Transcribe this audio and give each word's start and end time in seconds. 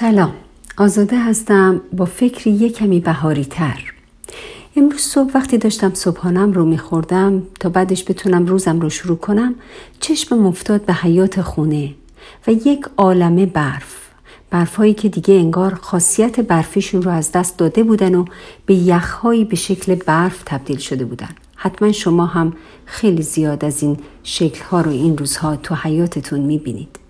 سلام. 0.00 0.32
آزاده 0.76 1.18
هستم. 1.18 1.80
با 1.92 2.04
فکری 2.04 2.50
یک 2.50 2.76
کمی 2.76 3.00
بهاری 3.00 3.44
تر 3.44 3.92
امروز 4.76 5.00
صبح 5.00 5.30
وقتی 5.34 5.58
داشتم 5.58 5.94
صبحانم 5.94 6.52
رو 6.52 6.64
میخوردم 6.64 7.42
تا 7.60 7.68
بعدش 7.68 8.04
بتونم 8.04 8.46
روزم 8.46 8.80
رو 8.80 8.90
شروع 8.90 9.16
کنم 9.16 9.54
چشم 10.00 10.46
افتاد 10.46 10.84
به 10.84 10.92
حیات 10.92 11.40
خونه 11.40 11.94
و 12.46 12.50
یک 12.52 12.86
عالمه 12.96 13.46
برف. 13.46 13.96
برفهایی 14.50 14.94
که 14.94 15.08
دیگه 15.08 15.34
انگار 15.34 15.74
خاصیت 15.74 16.40
برفیشون 16.40 17.02
رو 17.02 17.10
از 17.10 17.32
دست 17.32 17.56
داده 17.56 17.82
بودن 17.82 18.14
و 18.14 18.24
به 18.66 18.74
یخهایی 18.74 19.44
به 19.44 19.56
شکل 19.56 19.94
برف 19.94 20.42
تبدیل 20.46 20.78
شده 20.78 21.04
بودن. 21.04 21.30
حتما 21.56 21.92
شما 21.92 22.26
هم 22.26 22.52
خیلی 22.84 23.22
زیاد 23.22 23.64
از 23.64 23.82
این 23.82 23.96
شکلها 24.22 24.80
رو 24.80 24.90
این 24.90 25.18
روزها 25.18 25.56
تو 25.56 25.74
حیاتتون 25.74 26.40
می‌بینید. 26.40 27.07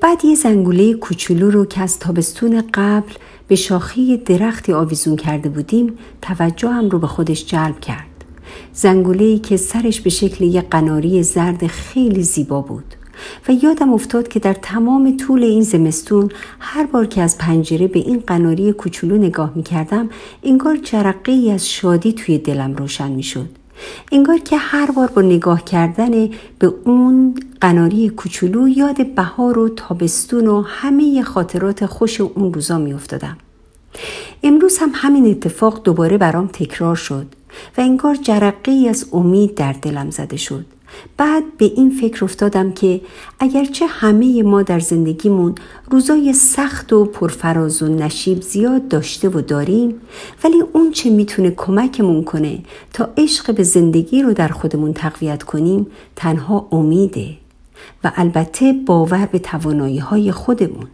بعد 0.00 0.24
یه 0.24 0.34
زنگوله 0.34 0.94
کوچولو 0.94 1.50
رو 1.50 1.64
که 1.64 1.80
از 1.80 1.98
تابستون 1.98 2.64
قبل 2.74 3.12
به 3.48 3.56
شاخه 3.56 4.16
درختی 4.16 4.72
آویزون 4.72 5.16
کرده 5.16 5.48
بودیم 5.48 5.98
توجه 6.22 6.68
هم 6.68 6.88
رو 6.88 6.98
به 6.98 7.06
خودش 7.06 7.46
جلب 7.46 7.80
کرد. 7.80 8.24
زنگوله 8.72 9.38
که 9.38 9.56
سرش 9.56 10.00
به 10.00 10.10
شکل 10.10 10.44
یه 10.44 10.60
قناری 10.60 11.22
زرد 11.22 11.66
خیلی 11.66 12.22
زیبا 12.22 12.60
بود 12.60 12.94
و 13.48 13.52
یادم 13.52 13.92
افتاد 13.92 14.28
که 14.28 14.38
در 14.38 14.54
تمام 14.54 15.16
طول 15.16 15.44
این 15.44 15.62
زمستون 15.62 16.30
هر 16.58 16.86
بار 16.86 17.06
که 17.06 17.22
از 17.22 17.38
پنجره 17.38 17.88
به 17.88 17.98
این 17.98 18.22
قناری 18.26 18.72
کوچولو 18.72 19.16
نگاه 19.18 19.52
می 19.54 19.62
کردم 19.62 20.10
انگار 20.42 20.76
جرقه 20.76 21.32
ای 21.32 21.50
از 21.50 21.68
شادی 21.68 22.12
توی 22.12 22.38
دلم 22.38 22.74
روشن 22.74 23.12
می 23.12 23.22
شد. 23.22 23.48
انگار 24.12 24.38
که 24.38 24.56
هر 24.56 24.90
بار 24.90 25.08
با 25.08 25.22
نگاه 25.22 25.64
کردن 25.64 26.30
به 26.58 26.74
اون 26.84 27.34
قناری 27.60 28.08
کوچولو 28.08 28.68
یاد 28.68 29.14
بهار 29.14 29.58
و 29.58 29.68
تابستون 29.68 30.46
و 30.46 30.62
همه 30.62 31.22
خاطرات 31.22 31.86
خوش 31.86 32.20
اون 32.20 32.54
روزا 32.54 32.78
می 32.78 32.92
افتادم. 32.92 33.36
امروز 34.42 34.78
هم 34.78 34.90
همین 34.94 35.30
اتفاق 35.30 35.82
دوباره 35.82 36.18
برام 36.18 36.46
تکرار 36.46 36.96
شد 36.96 37.26
و 37.78 37.80
انگار 37.80 38.14
جرقه 38.14 38.72
ای 38.72 38.88
از 38.88 39.06
امید 39.12 39.54
در 39.54 39.72
دلم 39.72 40.10
زده 40.10 40.36
شد. 40.36 40.64
بعد 41.16 41.56
به 41.58 41.64
این 41.64 41.90
فکر 41.90 42.24
افتادم 42.24 42.72
که 42.72 43.00
اگرچه 43.40 43.86
همه 43.86 44.42
ما 44.42 44.62
در 44.62 44.80
زندگیمون 44.80 45.54
روزای 45.90 46.32
سخت 46.32 46.92
و 46.92 47.04
پرفراز 47.04 47.82
و 47.82 47.88
نشیب 47.88 48.42
زیاد 48.42 48.88
داشته 48.88 49.28
و 49.28 49.40
داریم 49.40 50.00
ولی 50.44 50.62
اون 50.72 50.90
چه 50.92 51.10
می‌تونه 51.10 51.50
کمکمون 51.50 52.24
کنه 52.24 52.58
تا 52.92 53.08
عشق 53.16 53.54
به 53.54 53.62
زندگی 53.62 54.22
رو 54.22 54.32
در 54.32 54.48
خودمون 54.48 54.92
تقویت 54.92 55.42
کنیم 55.42 55.86
تنها 56.16 56.68
امیده. 56.72 57.28
و 58.04 58.12
البته 58.16 58.72
باور 58.72 59.26
به 59.26 59.38
توانایی 59.38 59.98
های 59.98 60.32
خودمون. 60.32 60.86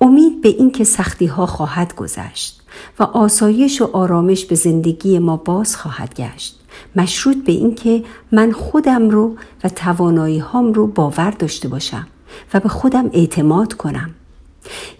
امید 0.00 0.40
به 0.40 0.48
اینکه 0.48 0.84
سختی 0.84 1.26
ها 1.26 1.46
خواهد 1.46 1.96
گذشت 1.96 2.60
و 2.98 3.02
آسایش 3.02 3.82
و 3.82 3.90
آرامش 3.92 4.44
به 4.44 4.54
زندگی 4.54 5.18
ما 5.18 5.36
باز 5.36 5.76
خواهد 5.76 6.14
گشت. 6.14 6.58
مشروط 6.96 7.36
به 7.36 7.52
اینکه 7.52 8.04
من 8.32 8.52
خودم 8.52 9.10
رو 9.10 9.36
و 9.64 9.68
توانایی 9.68 10.38
هام 10.38 10.72
رو 10.72 10.86
باور 10.86 11.30
داشته 11.30 11.68
باشم 11.68 12.06
و 12.54 12.60
به 12.60 12.68
خودم 12.68 13.10
اعتماد 13.12 13.72
کنم. 13.74 14.10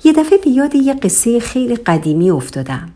یه 0.05 0.13
دفعه 0.13 0.39
به 0.39 0.51
یاد 0.51 0.75
یه 0.75 0.95
قصه 0.95 1.41
خیلی 1.41 1.77
قدیمی 1.77 2.31
افتادم. 2.31 2.89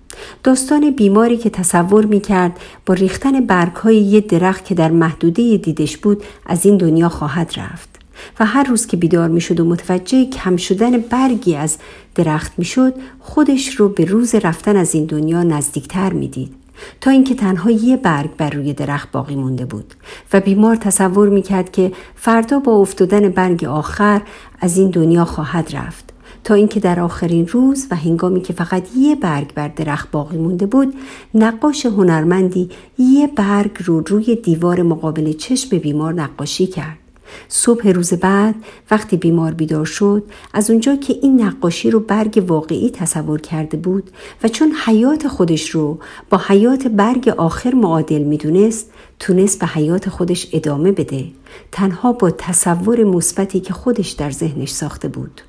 داستان 0.45 0.91
بیماری 0.91 1.37
که 1.37 1.51
تصور 1.51 2.07
می 2.07 2.21
کرد 2.21 2.61
با 2.87 2.95
ریختن 2.95 3.47
برگ 3.47 3.77
های 3.77 3.97
یه 3.97 4.21
درخت 4.21 4.65
که 4.65 4.75
در 4.75 4.91
محدوده 4.91 5.57
دیدش 5.57 5.97
بود 5.97 6.23
از 6.47 6.67
این 6.67 6.77
دنیا 6.77 7.09
خواهد 7.09 7.53
رفت. 7.57 7.92
و 8.41 8.47
هر 8.47 8.65
روز 8.65 8.87
که 8.87 8.97
بیدار 8.97 9.29
می 9.29 9.41
شد 9.41 9.61
و 9.61 9.65
متوجه 9.65 10.25
کم 10.25 10.57
شدن 10.57 10.99
برگی 10.99 11.57
از 11.57 11.79
درخت 12.15 12.53
می 12.59 12.65
شد 12.65 12.95
خودش 13.21 13.75
رو 13.75 13.89
به 13.89 14.05
روز 14.05 14.35
رفتن 14.35 14.77
از 14.77 14.95
این 14.95 15.05
دنیا 15.05 15.43
نزدیکتر 15.43 16.13
می 16.13 16.29
دید. 16.29 16.63
تا 17.01 17.11
اینکه 17.11 17.35
تنها 17.35 17.71
یه 17.71 17.97
برگ 17.97 18.31
بر 18.37 18.51
روی 18.51 18.73
درخت 18.73 19.13
باقی 19.13 19.35
مونده 19.35 19.65
بود 19.65 19.95
و 20.33 20.41
بیمار 20.41 20.77
تصور 20.77 21.29
می‌کرد 21.29 21.73
که 21.73 21.93
فردا 22.17 22.59
با 22.59 22.73
افتادن 22.73 23.29
برگ 23.29 23.65
آخر 23.65 24.23
از 24.61 24.79
این 24.79 24.91
دنیا 24.91 25.25
خواهد 25.25 25.77
رفت 25.77 26.13
تا 26.45 26.55
اینکه 26.55 26.81
در 26.81 27.01
آخرین 27.01 27.49
روز 27.49 27.87
و 27.91 27.97
هنگامی 27.97 28.41
که 28.41 28.53
فقط 28.53 28.83
یه 28.97 29.17
برگ 29.17 29.55
بر 29.55 29.69
درخت 29.69 30.11
باقی 30.11 30.37
مونده 30.37 30.67
بود 30.67 30.95
نقاش 31.35 31.87
هنرمندی 31.87 32.71
یه 32.99 33.27
برگ 33.27 33.71
رو 33.85 34.01
روی 34.01 34.37
دیوار 34.37 34.83
مقابل 34.83 35.33
چشم 35.33 35.79
بیمار 35.79 36.15
نقاشی 36.15 36.67
کرد 36.67 37.02
صبح 37.49 37.89
روز 37.89 38.15
بعد 38.15 38.55
وقتی 38.91 39.17
بیمار 39.17 39.53
بیدار 39.53 39.85
شد 39.85 40.23
از 40.53 40.71
اونجا 40.71 40.97
که 40.97 41.17
این 41.23 41.43
نقاشی 41.43 41.91
رو 41.91 42.01
برگ 42.01 42.45
واقعی 42.49 42.91
تصور 42.91 43.41
کرده 43.41 43.77
بود 43.77 44.11
و 44.43 44.49
چون 44.49 44.73
حیات 44.87 45.29
خودش 45.29 45.71
رو 45.71 45.99
با 46.31 46.41
حیات 46.49 46.87
برگ 46.87 47.29
آخر 47.29 47.75
معادل 47.75 48.23
می‌دونست 48.23 48.91
تونست 49.19 49.61
به 49.61 49.67
حیات 49.67 50.09
خودش 50.09 50.49
ادامه 50.53 50.93
بده. 50.93 51.25
تنها 51.73 52.13
با 52.13 52.31
تصور 52.31 53.05
مثبتی 53.05 53.61
که 53.61 53.73
خودش 53.73 54.11
در 54.11 54.31
ذهنش 54.31 54.71
ساخته 54.71 55.09
بود. 55.09 55.41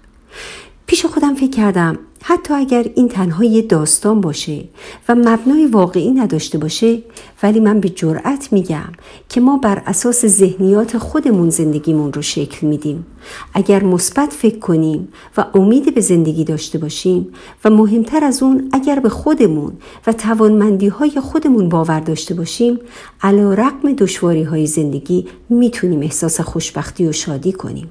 پیش 0.86 1.06
خودم 1.06 1.36
فکر 1.36 1.50
کردم 1.50 2.00
حتی 2.26 2.54
اگر 2.54 2.86
این 2.96 3.08
تنها 3.08 3.44
یه 3.44 3.62
داستان 3.62 4.22
باشه 4.22 4.64
و 5.10 5.16
مبنای 5.16 5.66
واقعی 5.66 6.12
نداشته 6.12 6.58
باشه 6.58 7.02
ولی 7.44 7.60
من 7.60 7.80
به 7.80 7.90
جرأت 7.90 8.54
میگم 8.54 8.92
که 9.30 9.42
ما 9.42 9.58
بر 9.58 9.84
اساس 9.86 10.26
ذهنیات 10.26 10.98
خودمون 10.98 11.50
زندگیمون 11.50 12.14
رو 12.14 12.22
شکل 12.22 12.68
میدیم. 12.68 13.06
اگر 13.54 13.84
مثبت 13.84 14.34
فکر 14.34 14.60
کنیم 14.60 15.08
و 15.38 15.46
امید 15.54 15.96
به 15.96 16.02
زندگی 16.02 16.44
داشته 16.44 16.78
باشیم 16.78 17.28
و 17.66 17.70
مهمتر 17.70 18.24
از 18.24 18.44
اون 18.44 18.70
اگر 18.74 19.00
به 19.00 19.10
خودمون 19.10 19.74
و 20.08 20.14
توانمندی 20.14 20.88
های 20.88 21.12
خودمون 21.22 21.70
باور 21.70 22.00
داشته 22.00 22.34
باشیم 22.34 22.80
علا 23.22 23.54
رقم 23.54 23.94
دشواری 23.94 24.44
های 24.44 24.68
زندگی 24.68 25.28
می‌تونیم 25.50 26.02
احساس 26.02 26.42
خوشبختی 26.42 27.08
و 27.08 27.12
شادی 27.12 27.52
کنیم. 27.52 27.90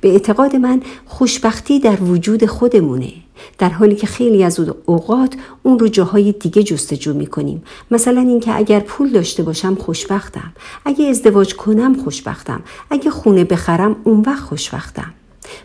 به 0.00 0.08
اعتقاد 0.08 0.56
من 0.56 0.82
خوشبختی 1.06 1.80
در 1.80 2.02
وجود 2.02 2.46
خودمونه. 2.46 3.12
در 3.58 3.68
حالی 3.68 3.94
که 3.94 4.06
خیلی 4.06 4.44
از 4.44 4.60
اوقات 4.86 5.34
اون 5.62 5.78
رو 5.78 5.88
جاهای 5.88 6.32
دیگه 6.32 6.62
جستجو 6.62 7.14
می 7.14 7.26
کنیم 7.26 7.62
مثلا 7.90 8.20
اینکه 8.20 8.56
اگر 8.56 8.80
پول 8.80 9.10
داشته 9.10 9.42
باشم 9.42 9.74
خوشبختم. 9.74 10.52
اگه 10.84 11.06
ازدواج 11.06 11.54
کنم 11.54 12.02
خوشبختم. 12.04 12.62
اگه 12.90 13.10
خونه 13.10 13.44
بخرم 13.44 13.96
اون 14.04 14.20
وقت 14.20 14.42
خوشبختم. 14.42 15.14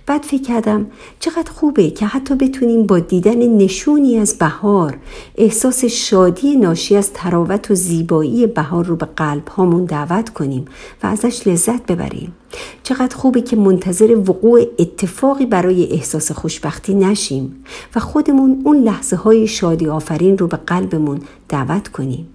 بعد 0.06 0.24
فکر 0.24 0.42
کردم 0.42 0.88
چقدر 1.20 1.52
خوبه 1.52 1.90
که 1.90 2.06
حتی 2.06 2.36
بتونیم 2.36 2.86
با 2.86 3.00
دیدن 3.00 3.48
نشونی 3.48 4.18
از 4.18 4.38
بهار 4.38 4.98
احساس 5.36 5.86
شادی 5.86 6.56
ناشی 6.56 6.96
از 6.96 7.14
تراوت 7.14 7.72
و 7.72 7.76
زیبایی 7.76 8.48
بهار 8.48 8.86
رو 8.86 8.96
به 8.96 9.06
قلب 9.06 9.48
هامون 9.48 9.86
دعوت 9.86 10.30
کنیم 10.30 10.66
و 11.04 11.08
ازش 11.08 11.48
لذت 11.48 11.86
ببریم. 11.86 12.34
چقدر 12.84 13.16
خوبه 13.16 13.42
که 13.42 13.56
منتظر 13.56 14.18
وقوع 14.18 14.62
اتفاقی 14.80 15.46
برای 15.46 15.92
احساس 15.92 16.32
خوشبختی 16.32 16.94
نشیم 16.94 17.64
و 17.96 18.00
خودمون 18.00 18.62
اون 18.66 18.78
لحظه 18.78 19.16
های 19.16 19.48
شادی 19.48 19.88
آفرین 19.88 20.38
رو 20.38 20.48
به 20.48 20.58
قلبمون 20.58 21.20
دعوت 21.50 21.88
کنیم. 21.88 22.33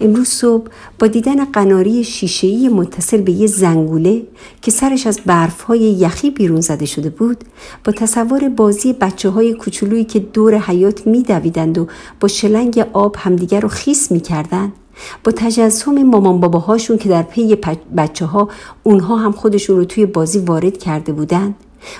امروز 0.00 0.28
صبح 0.28 0.66
با 0.98 1.06
دیدن 1.06 1.44
قناری 1.44 2.04
شیشه‌ای 2.04 2.68
متصل 2.68 3.20
به 3.20 3.32
یه 3.32 3.46
زنگوله 3.46 4.22
که 4.62 4.70
سرش 4.70 5.06
از 5.06 5.20
برفهای 5.26 5.80
یخی 5.80 6.30
بیرون 6.30 6.60
زده 6.60 6.86
شده 6.86 7.10
بود 7.10 7.44
با 7.84 7.92
تصور 7.92 8.48
بازی 8.48 8.92
بچه 8.92 9.28
های 9.28 9.54
کوچولویی 9.54 10.04
که 10.04 10.18
دور 10.18 10.58
حیات 10.58 11.06
میدویدند 11.06 11.78
و 11.78 11.86
با 12.20 12.28
شلنگ 12.28 12.84
آب 12.92 13.16
همدیگر 13.18 13.60
رو 13.60 13.68
خیس 13.68 14.12
می‌کردند 14.12 14.72
با 15.24 15.32
تجسم 15.32 16.02
مامان 16.02 16.40
باباهاشون 16.40 16.98
که 16.98 17.08
در 17.08 17.22
پی 17.22 17.56
بچه 17.96 18.26
ها 18.26 18.48
اونها 18.82 19.16
هم 19.16 19.32
خودشون 19.32 19.76
رو 19.76 19.84
توی 19.84 20.06
بازی 20.06 20.38
وارد 20.38 20.78
کرده 20.78 21.12
بودند. 21.12 21.54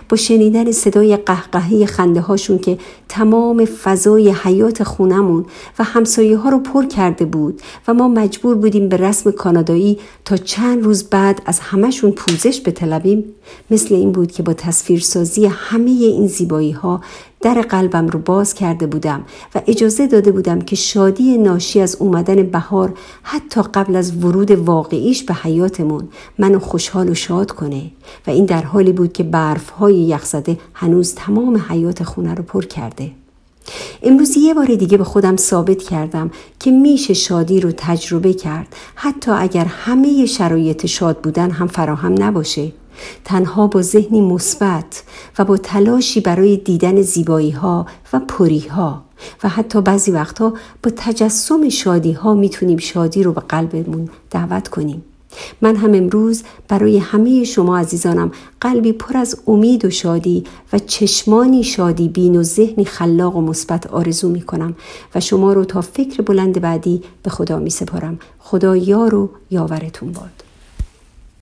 با 0.09 0.17
شنیدن 0.17 0.73
صدای 0.73 1.17
قهقهه 1.17 1.87
خنده 1.87 2.21
هاشون 2.21 2.59
که 2.59 2.79
تمام 3.09 3.65
فضای 3.65 4.31
حیات 4.31 4.83
خونمون 4.83 5.47
و 5.79 5.85
همسایه 5.85 6.37
ها 6.37 6.49
رو 6.49 6.59
پر 6.59 6.87
کرده 6.87 7.25
بود 7.25 7.63
و 7.89 7.95
ما 7.95 8.09
مجبور 8.09 8.55
بودیم 8.57 8.89
به 8.89 8.97
رسم 8.97 9.31
کانادایی 9.31 9.99
تا 10.25 10.37
چند 10.37 10.85
روز 10.85 11.05
بعد 11.05 11.43
از 11.47 11.61
همهشون 11.61 12.11
پوزش 12.11 12.61
بطلبیم 12.61 13.25
مثل 13.71 13.95
این 13.95 14.13
بود 14.13 14.33
که 14.33 14.43
با 14.43 14.53
تصویرسازی 14.53 15.47
همه 15.47 15.91
این 15.91 16.27
زیبایی 16.27 16.73
ها 16.73 17.01
در 17.41 17.61
قلبم 17.61 18.07
رو 18.07 18.19
باز 18.19 18.55
کرده 18.55 18.87
بودم 18.87 19.25
و 19.55 19.63
اجازه 19.67 20.07
داده 20.07 20.33
بودم 20.33 20.61
که 20.61 20.77
شادی 20.77 21.39
ناشی 21.39 21.81
از 21.81 21.97
اومدن 21.97 22.43
بهار 22.43 22.95
حتی 23.23 23.63
قبل 23.63 23.97
از 23.97 24.25
ورود 24.25 24.51
واقعیش 24.51 25.23
به 25.23 25.35
حیاتمون 25.35 26.09
منو 26.39 26.59
خوشحال 26.59 27.09
و 27.09 27.15
شاد 27.15 27.51
کنه 27.51 27.83
و 28.27 28.31
این 28.31 28.45
در 28.45 28.63
حالی 28.63 28.93
بود 28.93 29.13
که 29.13 29.23
برفهای 29.23 30.03
یخزده 30.03 30.59
هنوز 30.75 31.15
تمام 31.15 31.65
حیات 31.69 32.03
خونه 32.03 32.35
رو 32.35 32.43
پر 32.43 32.65
کرده. 32.65 33.11
امروز 34.03 34.37
یه 34.37 34.55
بار 34.55 34.67
دیگه 34.67 34.99
به 34.99 35.05
خودم 35.05 35.37
ثابت 35.37 35.83
کردم 35.83 36.31
که 36.59 36.71
میشه 36.71 37.15
شادی 37.15 37.61
رو 37.61 37.73
تجربه 37.77 38.33
کرد 38.33 38.77
حتی 38.95 39.31
اگر 39.31 39.65
همه 39.65 40.27
شرایط 40.27 40.87
شاد 40.87 41.19
بودن 41.19 41.51
هم 41.51 41.67
فراهم 41.67 42.23
نباشه. 42.23 42.73
تنها 43.25 43.67
با 43.67 43.83
ذهنی 43.83 44.21
مثبت 44.21 45.03
و 45.39 45.45
با 45.45 45.57
تلاشی 45.57 46.21
برای 46.21 46.57
دیدن 46.57 47.03
زیبایی 47.03 47.51
ها 47.51 47.87
و 48.13 48.21
پری 48.21 48.69
ها 48.69 49.03
و 49.45 49.49
حتی 49.49 49.81
بعضی 49.81 50.11
وقتها 50.11 50.55
با 50.83 50.91
تجسم 50.97 51.69
شادی 51.69 52.13
ها 52.13 52.35
می‌تونیم 52.35 52.79
شادی 52.79 53.23
رو 53.23 53.33
به 53.33 53.41
قلبمون 53.41 54.09
دعوت 54.31 54.69
کنیم. 54.69 55.05
من 55.61 55.77
هم 55.77 55.95
امروز 55.95 56.43
برای 56.69 56.99
همه 56.99 57.45
شما 57.45 57.79
عزیزانم 57.79 58.33
قلبی 58.61 58.93
پر 58.93 59.17
از 59.17 59.37
امید 59.47 59.85
و 59.85 59.91
شادی 59.91 60.45
و 60.73 60.79
چشمانی 60.79 61.65
شادی 61.65 62.09
بین 62.09 62.37
و 62.37 62.43
ذهنی 62.43 62.85
خلاق 62.85 63.37
و 63.37 63.41
مثبت 63.41 63.87
آرزو 63.87 64.29
می 64.29 64.43
کنم 64.43 64.77
و 65.15 65.21
شما 65.21 65.53
رو 65.53 65.65
تا 65.65 65.81
فکر 65.81 66.23
بلند 66.23 66.61
بعدی 66.61 67.03
به 67.23 67.31
خدا 67.31 67.59
می 67.59 67.71
سپارم 67.71 68.19
خدا 68.39 68.77
یار 68.77 69.15
و 69.15 69.31
یاورتون 69.51 70.13
باد 70.13 70.40